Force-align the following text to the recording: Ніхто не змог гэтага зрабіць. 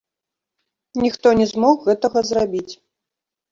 Ніхто 1.03 1.27
не 1.41 1.45
змог 1.53 1.77
гэтага 1.91 2.19
зрабіць. 2.33 2.69